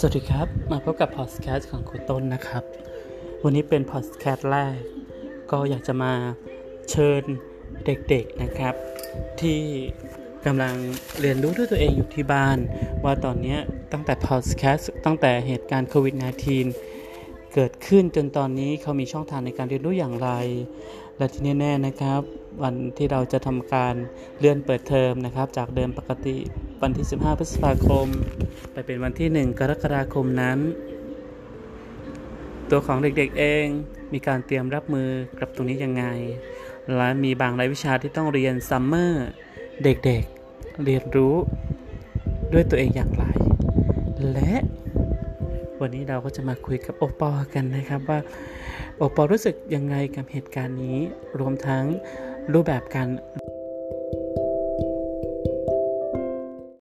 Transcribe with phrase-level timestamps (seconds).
[0.00, 2.62] สวัสดีครับ มาพบกับพอดแคสต์ของครูต้นนะครับ
[3.44, 4.76] วันนี้เป็นพอดแคสต์แรก
[5.50, 6.12] ก็อยากจะมา
[6.90, 7.22] เชิญ
[7.84, 8.74] เด็กๆนะครับ
[9.40, 9.60] ที่
[10.46, 10.74] กำลัง
[11.20, 12.58] เรียนรู้ด้วยตัวเองอยู่ที่บ้าน
[13.04, 13.56] ว่าตอนนี้
[13.92, 16.14] ตั้งแต่พอดแคสต์ตั้งแต่เหตุการณ์โควิด
[16.80, 20.30] -19 เกิดขึ้นจนตอนนี้เขามีช่องทางในการเรียนรู้อย่างไร
[21.16, 22.20] และที่แน่ๆนะครับ
[22.62, 23.94] วันที่เราจะทำการ
[24.38, 26.38] เลื่อนเปิดเทอมนะครับ จากเดิมปกติ
[26.82, 28.06] วันที่ 15 พฤษภาคม
[28.72, 30.58] ไปเป็นวันที่ 1 กรกฎาคมนั้น
[32.70, 33.66] ตัวของเด็กๆเอง
[34.12, 35.08] มีการเตรียมรับมือ
[35.40, 36.04] กับตรงนี้ยังไง
[36.96, 39.26] และมีบางรายวิชาที่ต้องเรียนซัมเมอร์
[39.82, 41.34] เด็กๆเรียนรู้
[42.52, 43.24] ด้วยตัวเองอย่างไร
[44.32, 44.52] และ
[45.80, 48.18] วันนี้เราก็จะมาคุยกับโอปอกันนะครับว่า
[48.96, 50.98] โอปอรู้สึกยังไงกับเหตุการณ์นี้
[51.38, 51.84] รวมทั้ง
[52.52, 53.08] รูปแบบการ